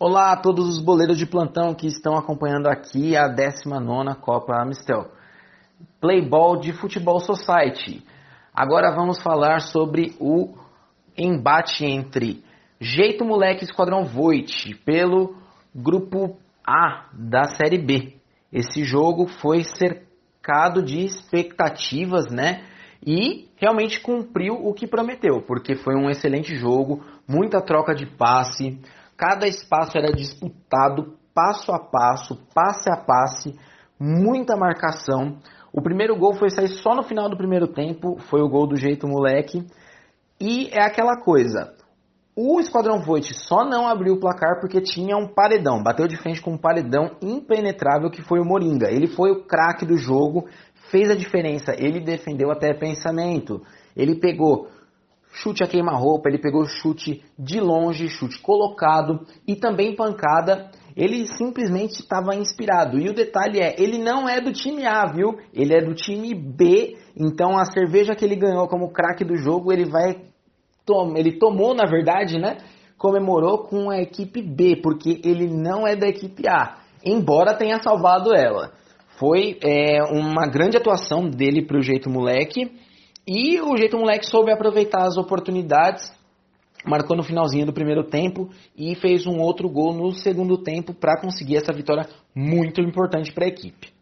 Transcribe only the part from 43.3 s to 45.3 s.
só não abriu o placar porque tinha um